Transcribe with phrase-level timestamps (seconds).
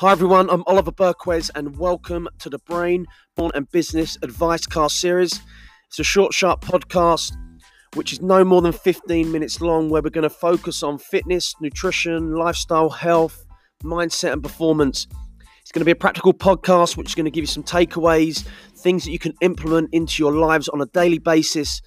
[0.00, 0.48] Hi, everyone.
[0.48, 5.40] I'm Oliver Burquez, and welcome to the Brain, Brawn and Business Advice Cast series.
[5.88, 7.32] It's a short, sharp podcast
[7.94, 11.52] which is no more than 15 minutes long, where we're going to focus on fitness,
[11.60, 13.44] nutrition, lifestyle, health,
[13.82, 15.08] mindset, and performance.
[15.62, 18.46] It's going to be a practical podcast which is going to give you some takeaways,
[18.76, 21.82] things that you can implement into your lives on a daily basis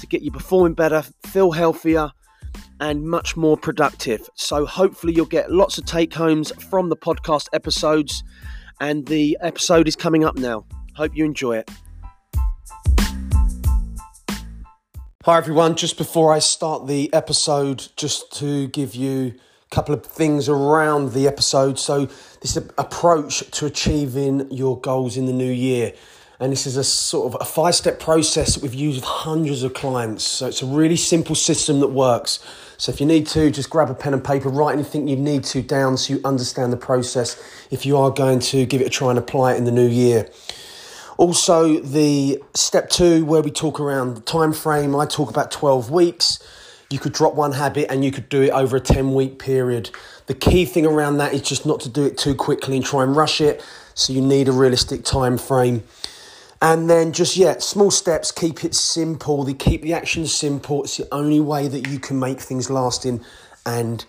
[0.00, 2.10] to get you performing better, feel healthier
[2.84, 4.28] and much more productive.
[4.34, 8.22] So, hopefully, you'll get lots of take homes from the podcast episodes,
[8.78, 10.66] and the episode is coming up now.
[10.94, 11.70] Hope you enjoy it.
[15.24, 15.76] Hi, everyone.
[15.76, 19.32] Just before I start the episode, just to give you
[19.72, 21.78] a couple of things around the episode.
[21.78, 22.04] So,
[22.42, 25.94] this approach to achieving your goals in the new year.
[26.40, 29.62] And this is a sort of a five step process that we've used with hundreds
[29.62, 30.24] of clients.
[30.24, 32.40] So, it's a really simple system that works.
[32.76, 35.44] So if you need to, just grab a pen and paper, write anything you need
[35.44, 38.90] to down so you understand the process if you are going to give it a
[38.90, 40.28] try and apply it in the new year.
[41.16, 45.90] Also, the step two, where we talk around the time frame, I talk about 12
[45.90, 46.40] weeks.
[46.90, 49.90] You could drop one habit and you could do it over a 10 week period.
[50.26, 53.04] The key thing around that is just not to do it too quickly and try
[53.04, 53.64] and rush it.
[53.94, 55.84] So you need a realistic time frame.
[56.62, 59.44] And then just, yeah, small steps, keep it simple.
[59.44, 60.84] They keep the action simple.
[60.84, 63.22] It's the only way that you can make things lasting
[63.66, 64.04] and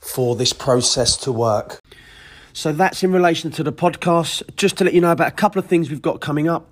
[0.00, 1.80] for this process to work.
[2.52, 4.42] So that's in relation to the podcast.
[4.56, 6.70] Just to let you know about a couple of things we've got coming up.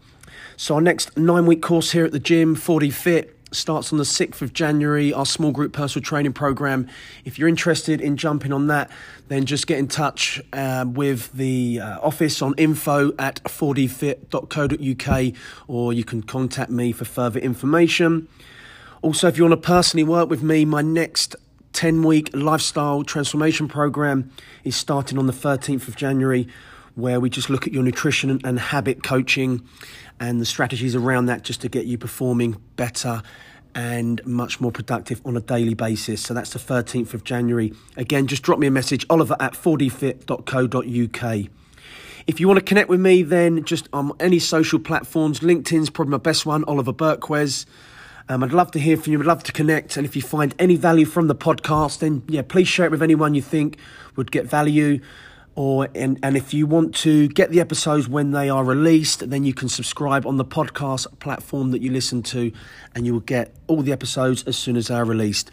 [0.57, 4.05] So our next nine week course here at the gym, 4D Fit, starts on the
[4.05, 6.89] 6th of January, our small group personal training program.
[7.25, 8.91] If you're interested in jumping on that,
[9.29, 15.35] then just get in touch uh, with the uh, office on info at 4dfit.co.uk
[15.67, 18.29] or you can contact me for further information.
[19.03, 21.37] Also, if you want to personally work with me, my next
[21.73, 24.31] 10 week lifestyle transformation program
[24.65, 26.49] is starting on the 13th of January,
[26.95, 29.67] where we just look at your nutrition and habit coaching
[30.21, 33.23] and the strategies around that just to get you performing better
[33.75, 36.23] and much more productive on a daily basis.
[36.23, 37.75] So that's the 13th of January.
[37.97, 41.51] Again, just drop me a message, oliver at 4dfit.co.uk.
[42.27, 46.13] If you want to connect with me, then just on any social platforms, LinkedIn's probably
[46.13, 47.67] my best one, Oliver Burquez.
[48.29, 49.21] Um, I'd love to hear from you.
[49.21, 49.97] I'd love to connect.
[49.97, 53.03] And if you find any value from the podcast, then yeah, please share it with
[53.03, 53.79] anyone you think
[54.17, 55.01] would get value
[55.57, 59.43] or and, and if you want to get the episodes when they are released then
[59.43, 62.53] you can subscribe on the podcast platform that you listen to
[62.95, 65.51] and you will get all the episodes as soon as they are released.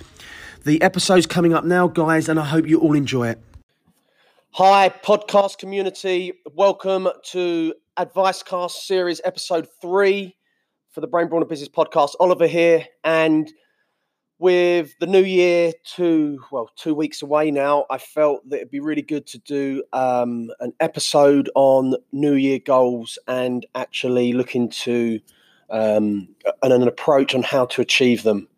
[0.66, 3.40] The episode's coming up now guys and i hope you all enjoy it.
[4.52, 6.34] Hi podcast community.
[6.54, 10.36] Welcome to advice cast series episode three
[10.92, 12.12] for the brain brawn business podcast.
[12.20, 13.52] Oliver here and
[14.44, 18.82] with the new year two well two weeks away now i felt that it'd be
[18.82, 25.18] really good to do um, an episode on new year goals and actually look into
[25.70, 26.28] um,
[26.62, 28.50] an, an approach on how to achieve them.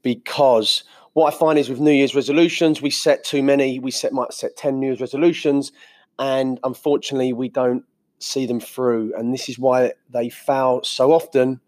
[0.00, 4.14] Because what i find is with new year's resolutions we set too many we set
[4.14, 5.72] might set 10 new year's resolutions
[6.18, 7.84] and unfortunately we don't
[8.18, 9.12] see them through.
[9.14, 11.60] And this is why they fail so often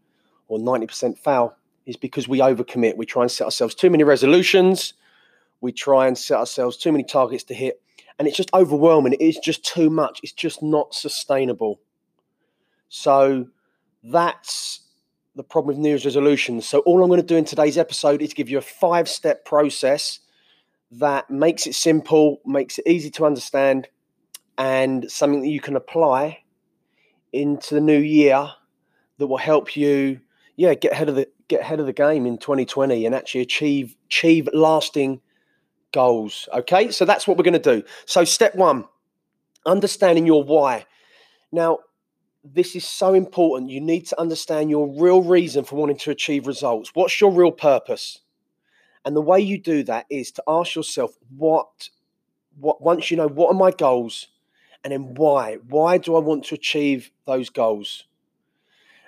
[0.48, 1.54] or 90% fail
[1.90, 2.96] is because we overcommit.
[2.96, 4.94] We try and set ourselves too many resolutions.
[5.60, 7.82] We try and set ourselves too many targets to hit.
[8.18, 9.14] And it's just overwhelming.
[9.14, 10.20] It is just too much.
[10.22, 11.80] It's just not sustainable.
[12.88, 13.48] So
[14.04, 14.80] that's
[15.34, 16.66] the problem with New Year's resolutions.
[16.66, 19.44] So all I'm going to do in today's episode is give you a five step
[19.44, 20.20] process
[20.92, 23.88] that makes it simple, makes it easy to understand,
[24.58, 26.38] and something that you can apply
[27.32, 28.48] into the new year
[29.18, 30.20] that will help you,
[30.56, 33.96] yeah, get ahead of the get ahead of the game in 2020 and actually achieve
[34.06, 35.20] achieve lasting
[35.92, 36.48] goals.
[36.54, 37.82] Okay, so that's what we're going to do.
[38.06, 38.84] So step one,
[39.66, 40.86] understanding your why.
[41.52, 41.80] Now,
[42.44, 43.70] this is so important.
[43.70, 46.92] You need to understand your real reason for wanting to achieve results.
[46.94, 48.20] What's your real purpose?
[49.04, 51.90] And the way you do that is to ask yourself what
[52.58, 54.28] what once you know what are my goals
[54.84, 55.58] and then why?
[55.68, 58.04] Why do I want to achieve those goals?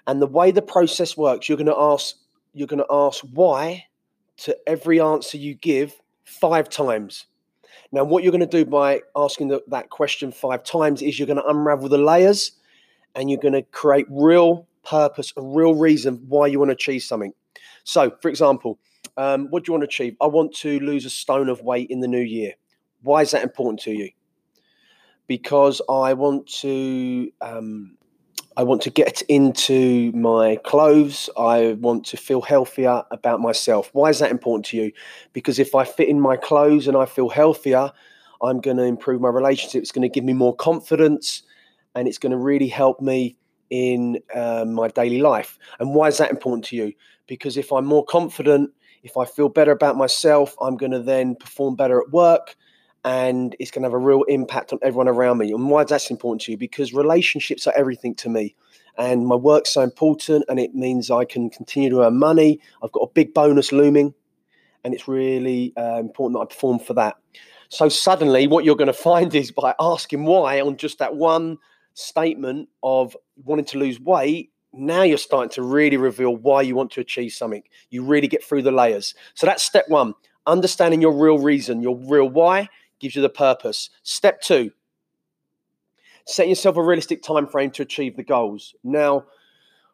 [0.06, 2.16] And the way the process works, you're going to ask
[2.52, 3.86] you're going to ask why
[4.38, 5.94] to every answer you give
[6.24, 7.26] five times.
[7.90, 11.26] Now, what you're going to do by asking the, that question five times is you're
[11.26, 12.52] going to unravel the layers
[13.14, 17.02] and you're going to create real purpose, a real reason why you want to achieve
[17.02, 17.32] something.
[17.84, 18.78] So, for example,
[19.16, 20.16] um, what do you want to achieve?
[20.20, 22.54] I want to lose a stone of weight in the new year.
[23.02, 24.10] Why is that important to you?
[25.26, 27.96] Because I want to um,
[28.56, 31.30] I want to get into my clothes.
[31.36, 33.90] I want to feel healthier about myself.
[33.92, 34.92] Why is that important to you?
[35.32, 37.92] Because if I fit in my clothes and I feel healthier,
[38.42, 39.82] I'm going to improve my relationship.
[39.82, 41.42] It's going to give me more confidence
[41.94, 43.36] and it's going to really help me
[43.70, 45.58] in um, my daily life.
[45.78, 46.92] And why is that important to you?
[47.26, 48.70] Because if I'm more confident,
[49.02, 52.56] if I feel better about myself, I'm going to then perform better at work
[53.04, 55.50] and it's going to have a real impact on everyone around me.
[55.50, 56.56] And why is that important to you?
[56.56, 58.54] Because relationships are everything to me.
[58.96, 62.60] And my work's so important, and it means I can continue to earn money.
[62.82, 64.14] I've got a big bonus looming,
[64.84, 67.16] and it's really uh, important that I perform for that.
[67.70, 71.56] So, suddenly, what you're going to find is by asking why on just that one
[71.94, 76.90] statement of wanting to lose weight, now you're starting to really reveal why you want
[76.92, 77.62] to achieve something.
[77.88, 79.14] You really get through the layers.
[79.32, 80.12] So, that's step one
[80.46, 82.68] understanding your real reason, your real why
[83.02, 83.90] gives you the purpose.
[84.02, 84.70] Step two,
[86.26, 88.74] set yourself a realistic time frame to achieve the goals.
[88.82, 89.24] Now,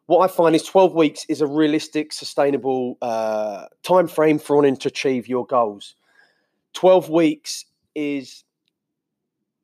[0.06, 4.76] what I find is 12 weeks is a realistic, sustainable uh, time frame for wanting
[4.76, 5.96] to achieve your goals.
[6.74, 7.64] 12 weeks
[7.94, 8.44] is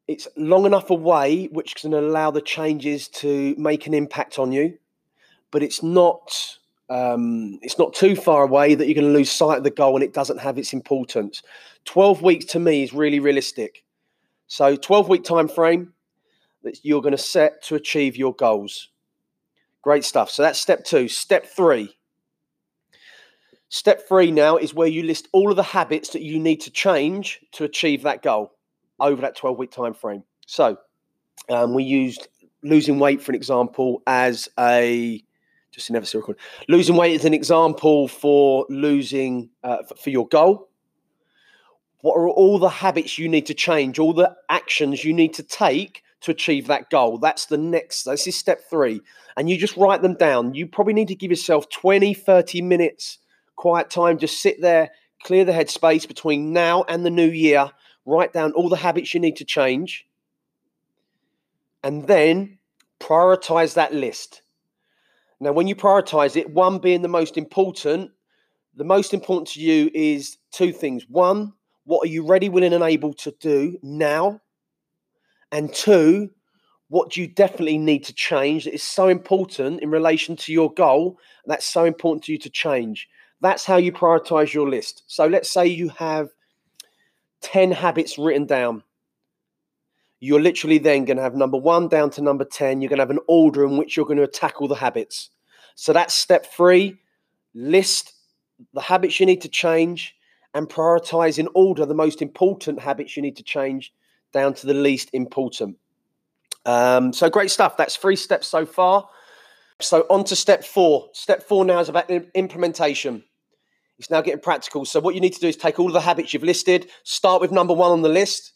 [0.09, 4.77] it's long enough away which can allow the changes to make an impact on you
[5.55, 6.59] but it's not
[6.91, 9.95] um, it's not too far away that you're going to lose sight of the goal
[9.95, 11.43] and it doesn't have its importance.
[11.87, 13.85] 12 weeks to me is really realistic.
[14.47, 15.93] So 12 week time frame
[16.63, 18.91] that you're going to set to achieve your goals.
[19.83, 20.31] Great stuff.
[20.31, 21.09] So that's step two.
[21.09, 21.97] Step three.
[23.69, 26.71] Step three now is where you list all of the habits that you need to
[26.71, 28.53] change to achieve that goal
[29.01, 30.23] over that 12 week time frame.
[30.47, 30.79] So
[31.49, 32.29] um, we used
[32.63, 35.23] losing weight, for an example, as a
[35.75, 36.39] just in episode record.
[36.69, 40.69] Losing weight is an example for losing uh, for, for your goal.
[42.01, 45.43] What are all the habits you need to change, all the actions you need to
[45.43, 47.19] take to achieve that goal?
[47.19, 49.01] That's the next, this is step three.
[49.37, 50.55] And you just write them down.
[50.55, 53.19] You probably need to give yourself 20, 30 minutes
[53.57, 54.19] quiet time.
[54.19, 54.91] Just sit there,
[55.25, 57.73] clear the headspace between now and the new year.
[58.05, 60.07] Write down all the habits you need to change.
[61.83, 62.59] And then
[63.01, 64.43] prioritize that list.
[65.41, 68.11] Now, when you prioritize it, one being the most important,
[68.75, 71.07] the most important to you is two things.
[71.09, 71.53] One,
[71.85, 74.41] what are you ready, willing, and able to do now?
[75.53, 76.31] And two,
[76.89, 80.73] what do you definitely need to change that is so important in relation to your
[80.73, 81.19] goal?
[81.47, 83.09] That's so important to you to change.
[83.41, 85.03] That's how you prioritize your list.
[85.07, 86.31] So let's say you have
[87.43, 88.83] 10 habits written down.
[90.25, 92.81] You're literally then going to have number one down to number 10.
[92.81, 95.29] You're going to have an order in which you're going to tackle the habits.
[95.75, 96.97] So that's step three
[97.55, 98.15] list
[98.73, 100.15] the habits you need to change
[100.55, 103.93] and prioritize in order the most important habits you need to change
[104.33, 105.77] down to the least important.
[106.65, 107.77] Um, so great stuff.
[107.77, 109.07] That's three steps so far.
[109.81, 111.09] So on to step four.
[111.13, 113.25] Step four now is about implementation.
[113.99, 114.87] It's now getting practical.
[114.87, 117.43] So what you need to do is take all of the habits you've listed, start
[117.43, 118.53] with number one on the list,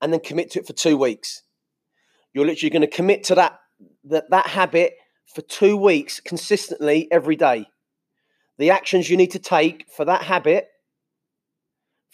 [0.00, 1.42] and then commit to it for two weeks.
[2.32, 3.58] You're literally going to commit to that
[4.04, 4.94] that, that habit
[5.26, 7.66] for two weeks consistently every day.
[8.58, 10.68] The actions you need to take for that habit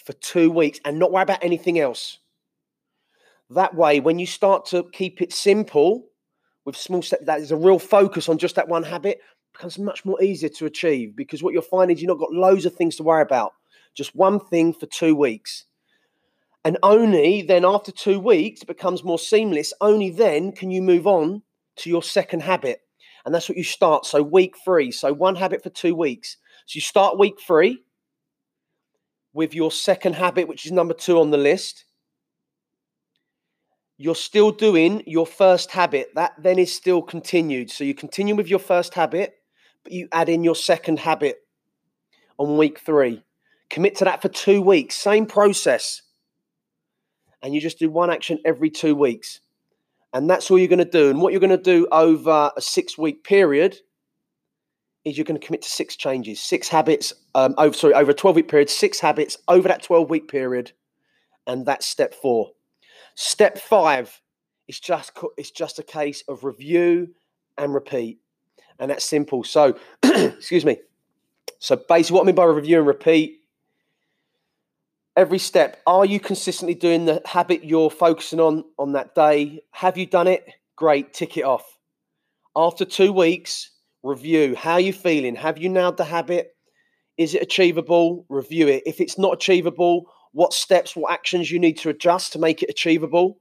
[0.05, 2.19] for two weeks and not worry about anything else.
[3.51, 6.07] That way, when you start to keep it simple
[6.65, 9.21] with small steps, that is a real focus on just that one habit,
[9.53, 12.65] becomes much more easier to achieve because what you'll find is you've not got loads
[12.65, 13.53] of things to worry about.
[13.95, 15.65] Just one thing for two weeks.
[16.65, 19.73] And only then, after two weeks, it becomes more seamless.
[19.81, 21.43] Only then can you move on
[21.77, 22.81] to your second habit.
[23.25, 24.05] And that's what you start.
[24.05, 24.91] So, week three.
[24.91, 26.37] So, one habit for two weeks.
[26.67, 27.83] So, you start week three
[29.33, 31.85] with your second habit, which is number two on the list.
[33.97, 36.09] You're still doing your first habit.
[36.15, 37.71] That then is still continued.
[37.71, 39.33] So, you continue with your first habit,
[39.83, 41.39] but you add in your second habit
[42.37, 43.23] on week three.
[43.71, 44.97] Commit to that for two weeks.
[44.97, 46.03] Same process.
[47.43, 49.41] And you just do one action every two weeks.
[50.13, 51.09] And that's all you're going to do.
[51.09, 53.79] And what you're going to do over a six week period
[55.05, 58.15] is you're going to commit to six changes, six habits, um, over, sorry, over a
[58.15, 60.73] 12 week period, six habits over that 12 week period.
[61.47, 62.51] And that's step four.
[63.15, 64.21] Step five
[64.69, 67.15] is just, it's just a case of review
[67.57, 68.19] and repeat.
[68.79, 69.45] And that's simple.
[69.45, 70.79] So, excuse me.
[71.59, 73.40] So basically, what I mean by review and repeat
[75.17, 75.81] every step.
[75.87, 79.61] Are you consistently doing the habit you're focusing on on that day?
[79.73, 80.49] Have you done it?
[80.77, 81.65] Great tick it off.
[82.57, 83.71] After two weeks
[84.03, 84.55] review.
[84.57, 85.37] How are you feeling?
[85.37, 86.57] Have you nailed the habit?
[87.17, 88.25] Is it achievable?
[88.29, 88.83] Review it.
[88.87, 92.71] If it's not achievable what steps what actions you need to adjust to make it
[92.71, 93.39] achievable?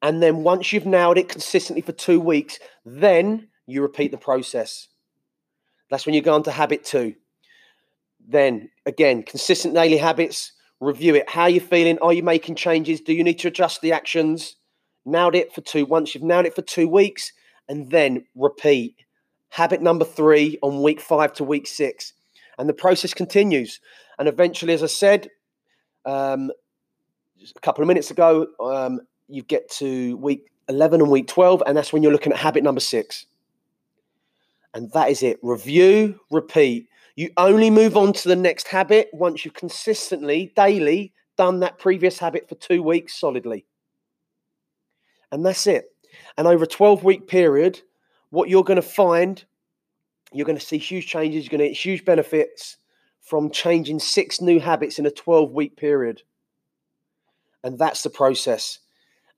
[0.00, 4.88] And then once you've nailed it consistently for two weeks then you repeat the process.
[5.90, 7.14] That's when you go on to habit two
[8.28, 11.28] then again, consistent daily habits, review it.
[11.28, 11.98] How are you feeling?
[12.00, 13.00] Are you making changes?
[13.00, 14.56] Do you need to adjust the actions?
[15.04, 15.86] Nailed it for two.
[15.86, 17.32] Once you've nailed it for two weeks,
[17.68, 18.96] and then repeat.
[19.50, 22.12] Habit number three on week five to week six.
[22.58, 23.80] And the process continues.
[24.18, 25.28] And eventually, as I said
[26.04, 26.50] um,
[27.56, 31.76] a couple of minutes ago, um, you get to week 11 and week 12, and
[31.76, 33.26] that's when you're looking at habit number six.
[34.74, 35.38] And that is it.
[35.42, 36.88] Review, repeat.
[37.18, 42.16] You only move on to the next habit once you've consistently, daily, done that previous
[42.16, 43.66] habit for two weeks solidly.
[45.32, 45.86] And that's it.
[46.36, 47.80] And over a 12 week period,
[48.30, 49.44] what you're going to find,
[50.32, 52.76] you're going to see huge changes, you're going to get huge benefits
[53.20, 56.22] from changing six new habits in a 12 week period.
[57.64, 58.78] And that's the process.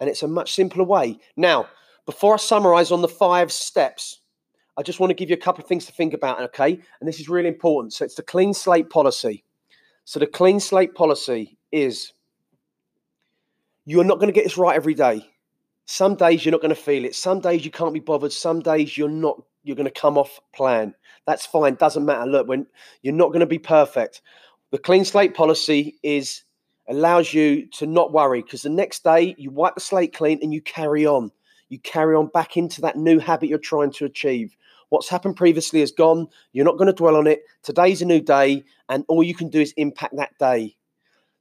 [0.00, 1.18] And it's a much simpler way.
[1.34, 1.66] Now,
[2.04, 4.19] before I summarize on the five steps,
[4.80, 6.72] I just want to give you a couple of things to think about, okay?
[6.72, 7.92] And this is really important.
[7.92, 9.44] So it's the clean slate policy.
[10.06, 12.14] So the clean slate policy is
[13.84, 15.28] you're not going to get this right every day.
[15.84, 17.14] Some days you're not going to feel it.
[17.14, 18.32] Some days you can't be bothered.
[18.32, 19.42] Some days you're not.
[19.64, 20.94] You're going to come off plan.
[21.26, 21.74] That's fine.
[21.74, 22.24] Doesn't matter.
[22.24, 22.66] Look, when
[23.02, 24.22] you're not going to be perfect,
[24.70, 26.44] the clean slate policy is
[26.88, 30.54] allows you to not worry because the next day you wipe the slate clean and
[30.54, 31.30] you carry on.
[31.68, 34.56] You carry on back into that new habit you're trying to achieve.
[34.90, 36.28] What's happened previously is gone.
[36.52, 37.42] You're not going to dwell on it.
[37.62, 40.76] Today's a new day, and all you can do is impact that day.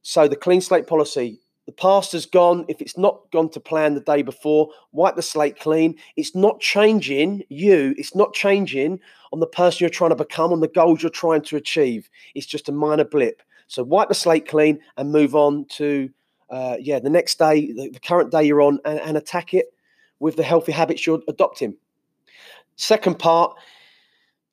[0.02, 2.64] So, the clean slate policy the past has gone.
[2.68, 5.96] If it's not gone to plan the day before, wipe the slate clean.
[6.16, 7.94] It's not changing you.
[7.96, 8.98] It's not changing
[9.32, 12.08] on the person you're trying to become, on the goals you're trying to achieve.
[12.34, 13.42] It's just a minor blip.
[13.68, 16.10] So wipe the slate clean and move on to,
[16.50, 19.66] uh, yeah, the next day, the, the current day you're on, and, and attack it
[20.18, 21.76] with the healthy habits you're adopting.
[22.80, 23.54] Second part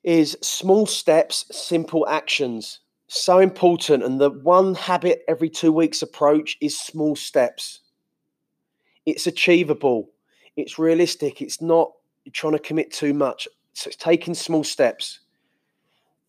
[0.03, 4.03] is small steps, simple actions so important.
[4.03, 7.79] And the one habit every two weeks approach is small steps.
[9.05, 10.10] It's achievable,
[10.57, 11.93] it's realistic, it's not
[12.34, 13.48] trying to commit too much.
[13.72, 15.22] So it's taking small steps.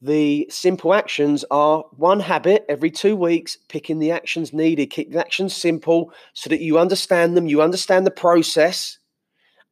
[0.00, 4.90] The simple actions are one habit every two weeks, picking the actions needed.
[4.90, 8.98] Keep the actions simple so that you understand them, you understand the process,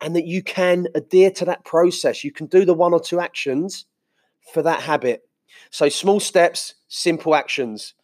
[0.01, 2.25] and that you can adhere to that process.
[2.25, 3.87] You can do the one or two actions
[4.53, 5.23] for that habit.
[5.71, 7.95] So small steps, simple actions.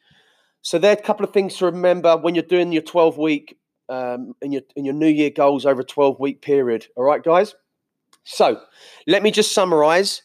[0.62, 3.58] So there are a couple of things to remember when you're doing your 12 week
[3.88, 6.86] um, in your in your New Year goals over a 12 week period.
[6.96, 7.54] All right, guys.
[8.24, 8.60] So
[9.06, 10.22] let me just summarize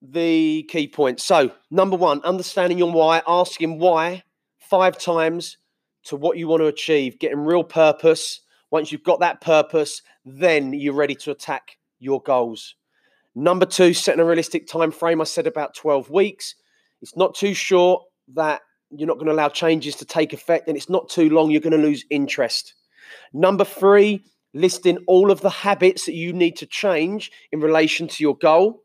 [0.00, 1.24] the key points.
[1.24, 4.22] So number one, understanding your why, asking why
[4.58, 5.58] five times
[6.04, 8.40] to what you want to achieve, getting real purpose.
[8.70, 12.74] Once you've got that purpose, then you're ready to attack your goals.
[13.34, 15.20] Number two, setting a realistic time frame.
[15.20, 16.54] I said about 12 weeks.
[17.02, 18.02] It's not too short
[18.34, 21.50] that you're not going to allow changes to take effect, and it's not too long,
[21.50, 22.74] you're going to lose interest.
[23.32, 28.22] Number three, listing all of the habits that you need to change in relation to
[28.22, 28.82] your goal,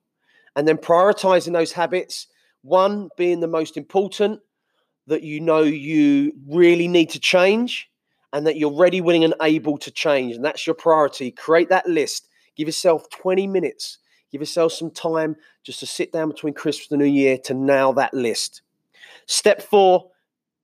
[0.56, 2.28] and then prioritizing those habits.
[2.62, 4.42] One being the most important
[5.08, 7.89] that you know you really need to change,
[8.34, 10.36] and that you're ready, willing, and able to change.
[10.36, 11.32] And that's your priority.
[11.32, 12.28] Create that list.
[12.56, 14.00] Give yourself 20 minutes
[14.32, 17.94] Give yourself some time just to sit down between Christmas and New Year to nail
[17.94, 18.62] that list.
[19.26, 20.12] Step four,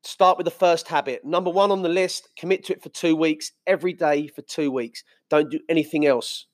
[0.03, 1.25] start with the first habit.
[1.25, 4.71] Number one on the list, commit to it for two weeks, every day for two
[4.71, 5.03] weeks.
[5.29, 6.45] Don't do anything else.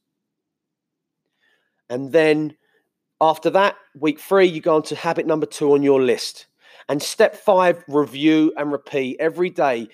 [1.90, 2.56] And then
[3.20, 6.48] after that, week three, you go on to habit number two on your list.
[6.88, 9.90] And step five, review and repeat every day.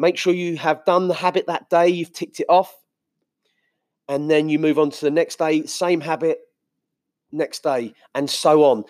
[0.00, 2.74] Make sure you have done the habit that day, you've ticked it off.
[4.08, 6.38] And then you move on to the next day, same habit,
[7.32, 8.84] next day, and so on.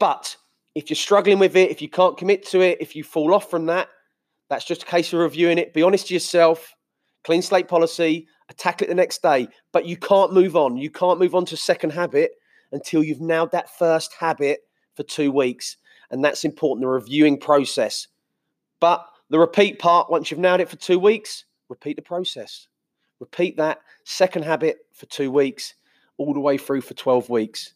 [0.00, 0.36] But
[0.74, 3.48] if you're struggling with it, if you can't commit to it, if you fall off
[3.48, 3.90] from that,
[4.48, 5.72] that's just a case of reviewing it.
[5.72, 6.74] Be honest to yourself,
[7.22, 9.46] clean slate policy, attack it the next day.
[9.72, 10.76] But you can't move on.
[10.76, 12.32] You can't move on to second habit
[12.72, 14.62] until you've nailed that first habit
[14.96, 15.76] for two weeks.
[16.10, 18.08] And that's important, the reviewing process.
[18.80, 22.66] But the repeat part, once you've nailed it for two weeks, repeat the process.
[23.20, 25.74] Repeat that second habit for two weeks
[26.18, 27.72] all the way through for 12 weeks.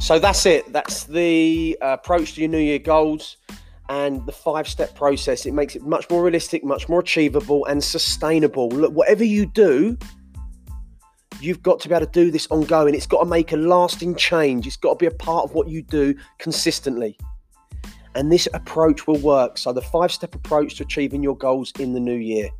[0.00, 0.72] So that's it.
[0.72, 3.38] That's the uh, approach to your New Year goals
[3.88, 5.46] and the five step process.
[5.46, 8.68] It makes it much more realistic, much more achievable, and sustainable.
[8.68, 9.96] Look, whatever you do,
[11.42, 12.94] you've got to be able to do this ongoing.
[12.94, 15.68] It's got to make a lasting change, it's got to be a part of what
[15.68, 17.16] you do consistently.
[18.14, 19.56] And this approach will work.
[19.56, 22.50] So, the five step approach to achieving your goals in the new year.